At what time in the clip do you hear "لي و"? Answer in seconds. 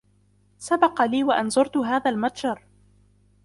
1.01-1.31